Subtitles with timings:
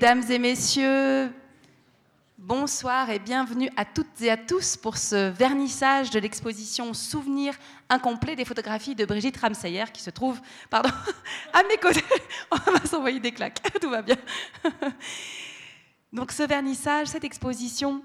[0.00, 1.28] Mesdames et messieurs,
[2.38, 7.54] bonsoir et bienvenue à toutes et à tous pour ce vernissage de l'exposition Souvenirs
[7.88, 10.40] incomplets des photographies de Brigitte Ramsayer qui se trouve
[10.70, 10.90] pardon,
[11.52, 12.04] à mes côtés.
[12.52, 14.14] On va s'envoyer des claques, tout va bien.
[16.12, 18.00] Donc ce vernissage, cette exposition,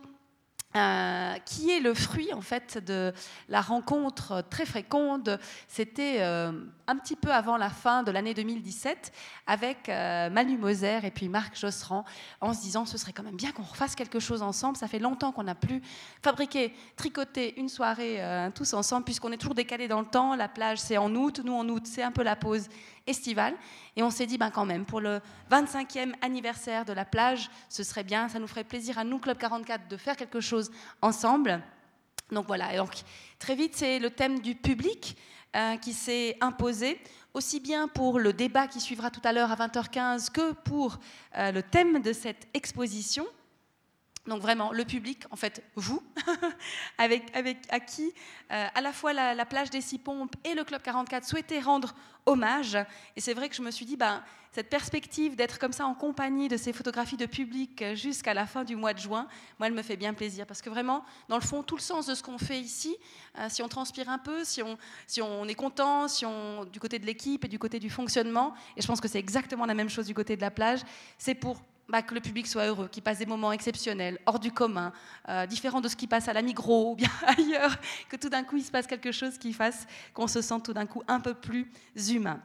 [0.75, 3.13] euh, qui est le fruit en fait de
[3.47, 5.29] la rencontre très fréquente.
[5.67, 6.51] C'était euh,
[6.87, 9.11] un petit peu avant la fin de l'année 2017
[9.45, 12.05] avec euh, Manu Moser et puis Marc Josserand
[12.41, 14.75] en se disant ce serait quand même bien qu'on refasse quelque chose ensemble.
[14.75, 15.79] Ça fait longtemps qu'on n'a plus
[16.23, 18.19] fabriqué, tricoté une soirée
[18.55, 20.35] tous ensemble puisqu'on est toujours décalé dans le temps.
[20.35, 22.67] La plage c'est en août, nous en août c'est un peu la pause
[23.07, 23.55] estivale.
[23.95, 25.19] Et on s'est dit, ben quand même, pour le
[25.51, 29.37] 25e anniversaire de la plage, ce serait bien, ça nous ferait plaisir à nous, Club
[29.37, 30.71] 44, de faire quelque chose
[31.01, 31.61] ensemble.
[32.31, 33.03] Donc voilà, donc
[33.39, 35.17] très vite, c'est le thème du public
[35.55, 36.99] euh, qui s'est imposé,
[37.33, 40.99] aussi bien pour le débat qui suivra tout à l'heure à 20h15 que pour
[41.37, 43.25] euh, le thème de cette exposition.
[44.25, 46.01] Donc vraiment, le public, en fait, vous,
[46.97, 48.13] avec, avec, à qui
[48.51, 51.93] euh, à la fois la, plage des Six Pompes et le Club 44 souhaitaient rendre
[52.25, 52.77] hommage.
[53.17, 55.93] Et c'est vrai que je me suis dit, ben, cette perspective d'être comme ça en
[55.93, 59.27] compagnie de ces photographies de public jusqu'à la fin du mois de juin,
[59.59, 60.45] moi, elle me fait bien plaisir.
[60.45, 62.95] Parce que vraiment, dans le fond, tout le sens de ce qu'on fait ici,
[63.39, 66.79] euh, si on transpire un peu, si on, si on est content, si on, du
[66.79, 69.73] côté de l'équipe et du côté du fonctionnement, et je pense que c'est exactement la
[69.73, 70.79] même chose du côté de la plage,
[71.17, 71.61] c'est pour
[71.93, 74.91] bah, que le public soit heureux, qu'il passe des moments exceptionnels, hors du commun,
[75.29, 77.77] euh, différents de ce qui passe à la Migros ou bien ailleurs,
[78.09, 80.73] que tout d'un coup il se passe quelque chose qui fasse qu'on se sente tout
[80.73, 81.71] d'un coup un peu plus
[82.09, 82.41] humain.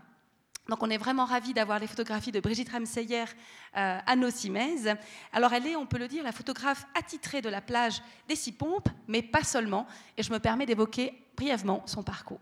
[0.69, 3.24] Donc on est vraiment ravis d'avoir les photographies de Brigitte Ramseyer
[3.74, 4.28] euh, à nos
[5.32, 8.52] Alors elle est, on peut le dire, la photographe attitrée de la plage des Six
[8.52, 9.86] Pompes, mais pas seulement.
[10.19, 12.41] Et je me permets d'évoquer brièvement son parcours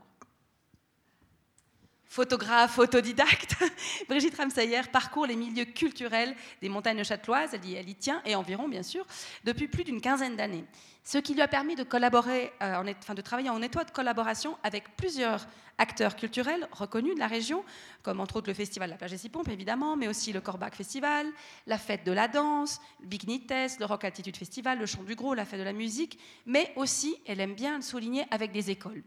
[2.08, 3.56] photographe autodidacte,
[4.08, 8.68] Brigitte Ramsayer parcourt les milieux culturels des montagnes châteloises, elle y, elle tient, et environ
[8.68, 9.06] bien sûr,
[9.44, 10.64] depuis plus d'une quinzaine d'années.
[11.04, 14.56] Ce qui lui a permis de collaborer, euh, en, enfin, de travailler en étroite collaboration
[14.64, 15.46] avec plusieurs
[15.78, 17.64] acteurs culturels reconnus de la région,
[18.02, 20.74] comme entre autres le Festival de la plage des Six évidemment, mais aussi le Corbac
[20.74, 21.26] Festival,
[21.66, 25.14] la Fête de la danse, le Big Nites, le Rock Altitude Festival, le Chant du
[25.14, 28.70] Gros, la Fête de la musique, mais aussi, elle aime bien le souligner, avec des
[28.70, 29.02] écoles.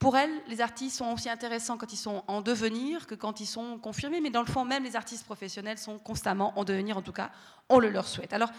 [0.00, 3.46] Pour elle, les artistes sont aussi intéressants quand ils sont en devenir que quand ils
[3.46, 7.02] sont confirmés, mais dans le fond, même les artistes professionnels sont constamment en devenir, en
[7.02, 7.30] tout cas,
[7.68, 8.32] on le leur souhaite.
[8.32, 8.50] Alors,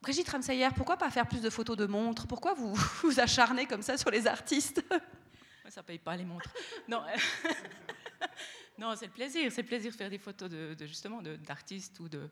[0.00, 2.28] Brigitte Ramsayer, pourquoi pas faire plus de photos de montres?
[2.28, 4.80] Pourquoi vous vous acharnez comme ça sur les artistes?
[5.68, 6.48] Ça paye pas les montres.
[6.86, 7.02] Non,
[8.78, 12.08] non c'est le plaisir, c'est le plaisir de faire des photos de, justement d'artistes ou
[12.08, 12.28] de,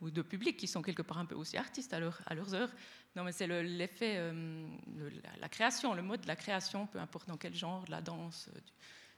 [0.00, 2.54] ou de public qui sont quelque part un peu aussi artistes à, leur, à leurs
[2.54, 2.70] heures.
[3.16, 4.68] Non, mais c'est l'effet euh,
[5.40, 8.48] la, création, le mode de la création, peu importe dans quel genre, de la danse,
[8.54, 8.60] euh,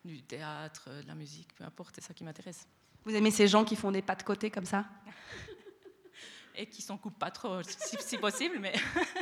[0.04, 2.66] du, théâtre, euh, de la musique, peu importe, c'est ça qui m'intéresse.
[3.04, 4.86] Vous aimez ces gens qui font des pas de côté comme ça?
[6.54, 8.72] Et qui s'en coupent pas trop, si, possible, mais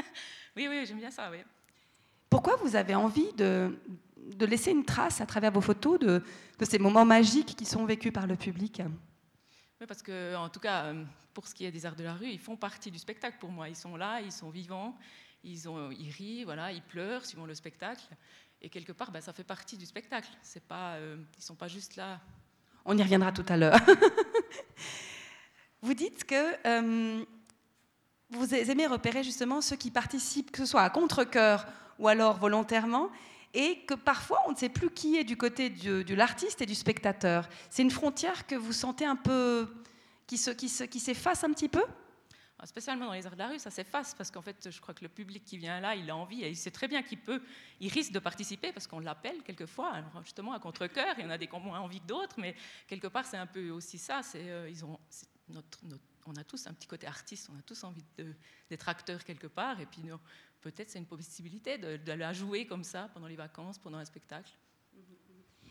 [0.57, 1.39] oui, oui, j'aime bien ça, oui.
[2.31, 3.79] Pourquoi vous avez envie de,
[4.35, 6.23] de, laisser une trace à travers vos photos de,
[6.59, 8.83] de ces moments magiques qui sont vécus par le public?
[9.81, 12.15] Oui, parce que, en tout cas, euh, pour ce qui est des arts de la
[12.15, 13.69] rue, ils font partie du spectacle pour moi.
[13.69, 14.97] Ils sont là, ils sont vivants,
[15.45, 18.05] ils, ont, ils rient, voilà, ils pleurent suivant le spectacle.
[18.61, 20.29] Et quelque part, ben, ça fait partie du spectacle.
[20.43, 22.21] C'est pas, euh, ils ne sont pas juste là.
[22.85, 23.79] On y reviendra tout à l'heure.
[25.83, 27.25] vous dites que euh,
[28.31, 31.67] vous aimez repérer justement ceux qui participent, que ce soit à contre-coeur
[31.99, 33.11] ou alors volontairement,
[33.55, 36.75] et que parfois on ne sait plus qui est du côté de, l'artiste et du
[36.75, 37.49] spectateur.
[37.71, 39.69] C'est une frontière que vous sentez un peu
[40.27, 41.83] qui s'efface un petit peu?
[42.61, 44.93] Ah, Spécialement dans les arts de la rue, ça s'efface parce qu'en fait, je crois
[44.93, 47.21] que le public qui vient là, il a envie et il sait très bien qu'il
[47.21, 47.41] peut,
[47.79, 51.31] il risque de participer parce qu'on l'appelle quelquefois, alors justement à contre-coeur, il y en
[51.31, 52.57] a des qui ont moins envie que d'autres, mais
[52.89, 54.23] quelque part, c'est un peu aussi ça.
[54.25, 54.99] C'est, euh, ont,
[55.51, 55.79] notre,
[56.29, 58.05] on a tous un petit côté artiste, on a tous envie
[58.69, 60.03] d'être acteur quelque part, et puis
[60.61, 61.99] peut-être c'est une possibilité de,
[62.33, 64.53] jouer comme ça pendant les vacances, pendant un spectacle.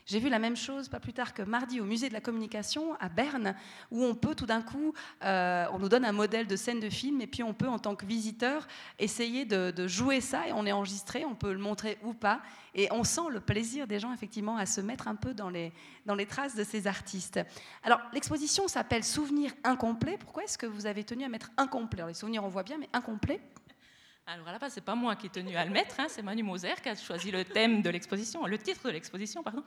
[0.08, 2.96] J'ai vu la même chose pas plus tard que mardi au musée de la communication
[3.02, 3.54] à Berne,
[3.92, 4.94] où on peut tout d'un coup,
[5.26, 7.78] euh, on nous donne un modèle de scène de film, et puis on peut en
[7.78, 8.66] tant que visiteur
[9.00, 12.42] essayer de, jouer ça, et on est enregistré, on peut le montrer ou pas,
[12.74, 15.74] et on sent le plaisir des gens effectivement à se mettre un peu dans les,
[16.06, 17.42] dans les traces de ces artistes.
[17.84, 20.18] Alors l'exposition s'appelle Souvenirs incomplets.
[20.18, 22.88] Pourquoi est-ce que vous avez tenu à mettre incomplet Les souvenirs on voit bien, mais
[22.94, 23.42] incomplet
[24.28, 26.22] alors à la base, c'est pas moi qui ai tenu à le mettre, hein, c'est
[26.22, 29.64] Manu Moser qui a choisi le thème de l'exposition, le titre de l'exposition, pardon.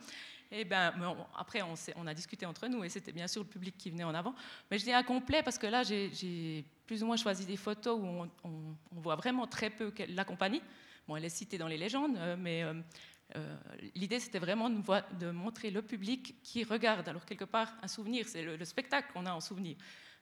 [0.52, 0.92] Et ben,
[1.34, 4.04] après, on, on, a discuté entre nous et c'était bien sûr le public qui venait
[4.04, 4.34] en avant.
[4.70, 8.28] Mais je dis incomplet parce que là, j'ai plus ou moins choisi des photos où
[8.44, 10.62] on, voit vraiment très peu la compagnie.
[11.08, 12.74] Bon, elle est citée dans les légendes, euh, mais euh,
[13.36, 13.56] euh,
[13.94, 14.82] l'idée, c'était vraiment de,
[15.18, 17.08] de, montrer le public qui regarde.
[17.08, 19.76] Alors quelque part, un souvenir, c'est le, le spectacle qu'on a en souvenir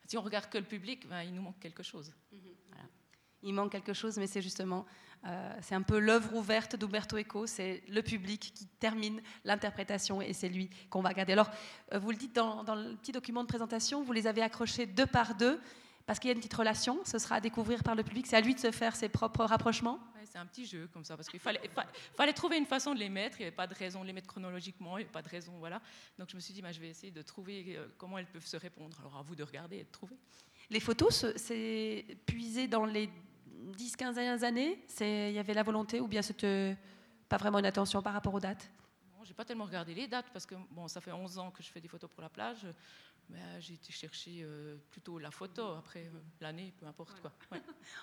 [0.06, 2.12] Si on regarde que le public, ben, il nous manque quelque chose.
[3.43, 4.87] Il manque quelque chose, mais c'est justement,
[5.26, 10.32] euh, c'est un peu l'œuvre ouverte d'Umberto Eco, c'est le public qui termine l'interprétation et
[10.32, 11.32] c'est lui qu'on va regarder.
[11.32, 11.50] Alors,
[11.93, 14.87] euh, vous le dites dans, dans, le petit document de présentation, vous les avez accrochés
[14.87, 15.61] deux par deux
[16.06, 18.37] parce qu'il y a une petite relation, ce sera à découvrir par le public, c'est
[18.37, 20.00] à lui de se faire ses propres rapprochements
[20.31, 21.61] c'est un petit jeu comme ça, parce qu'il fallait,
[22.14, 23.38] fallait, trouver une façon de les mettre.
[23.38, 25.29] Il n'y avait pas de raison de les mettre chronologiquement, il n'y avait pas de
[25.29, 25.81] raison, voilà.
[26.19, 28.46] Donc je me suis dit, bah, je vais essayer de trouver euh, comment elles peuvent
[28.46, 28.96] se répondre.
[29.00, 30.17] Alors à vous de regarder et de trouver.
[30.70, 33.08] Les photos, c'est puisé dans les
[33.77, 36.77] 10-15 dernières années Il y avait la volonté ou bien c'était
[37.29, 38.71] pas vraiment une attention par rapport aux dates?
[39.25, 41.69] J'ai pas tellement regardé les dates parce que bon, ça fait 11 ans que je
[41.69, 42.67] fais des photos pour la plage.
[43.35, 47.31] Euh, j'ai été chercher euh, plutôt la photo, après euh, l'année, peu importe quoi.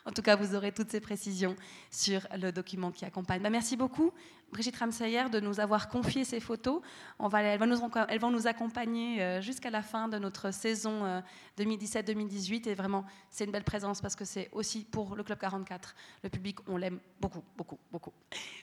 [0.05, 1.55] en tout cas, vous aurez toutes ces précisions
[1.89, 3.41] sur le document qui accompagne.
[3.41, 4.13] Bah, merci beaucoup,
[4.51, 6.79] Brigitte Ramsayer, de nous avoir confié ces photos.
[7.17, 11.23] On va, elles, vont nous, elles vont nous accompagner jusqu'à la fin de notre saison
[11.57, 12.69] 2017-2018.
[12.69, 15.95] Et vraiment, c'est une belle présence parce que c'est aussi pour le Club 44.
[16.23, 18.13] Le public, on l'aime beaucoup, beaucoup, beaucoup.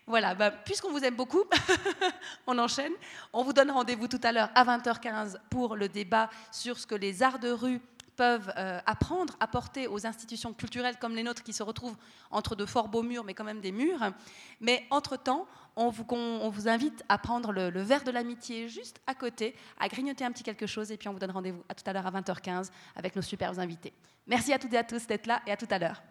[0.07, 1.45] Voilà, bah, puisqu'on vous aime beaucoup,
[2.47, 2.93] on enchaîne.
[3.33, 6.95] On vous donne rendez-vous tout à l'heure à 20h15 pour le débat sur ce que
[6.95, 7.81] les arts de rue
[8.17, 11.97] peuvent euh, apprendre, apporter aux institutions culturelles comme les nôtres qui se retrouvent
[12.31, 14.13] entre de fort beaux murs, mais quand même des murs.
[14.61, 15.47] Mais entre-temps,
[15.77, 19.57] on vous, on vous, invite à prendre le, le verre de l'amitié juste à côté,
[19.81, 21.93] à grignoter un petit quelque chose, et puis on vous donne rendez-vous à tout à
[21.93, 23.93] l'heure à 20h15 avec nos superbes invités.
[24.27, 26.03] Merci à toutes et à tous d'être là, et à tout à l'heure.